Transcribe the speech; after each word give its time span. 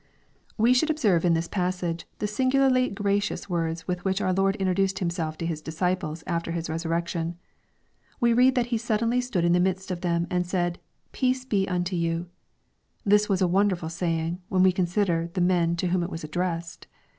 610 0.57 0.71
EXPOSITORY 0.71 0.73
THOUaHTS 0.73 0.79
Wb 0.79 0.79
should 0.79 0.89
observe 0.89 1.25
in 1.25 1.33
this 1.35 1.47
passage 1.47 2.07
the 2.17 2.25
singularly 2.25 2.89
graciam 2.89 3.49
words 3.49 3.87
with 3.87 4.03
which 4.03 4.19
our 4.19 4.33
Lord 4.33 4.55
introduced 4.55 4.97
Himself 4.97 5.37
to 5.37 5.45
His 5.45 5.61
disciples 5.61 6.23
after 6.25 6.49
His 6.53 6.71
resurrection. 6.71 7.37
We 8.19 8.33
read 8.33 8.55
that 8.55 8.65
He 8.73 8.79
suddenly 8.79 9.21
stood 9.21 9.45
in 9.45 9.53
the 9.53 9.59
midst 9.59 9.91
of 9.91 10.01
them 10.01 10.25
and 10.31 10.47
said, 10.47 10.79
"Peace 11.11 11.45
be 11.45 11.67
unto 11.67 11.95
you," 11.95 12.25
This 13.05 13.29
was 13.29 13.43
a 13.43 13.47
wonderful 13.47 13.89
saying 13.89 14.41
when 14.49 14.63
we 14.63 14.71
consider 14.71 15.29
the 15.35 15.39
men 15.39 15.75
to 15.75 15.89
whom 15.89 16.01
it 16.01 16.09
was 16.09 16.23
addressed. 16.23 16.87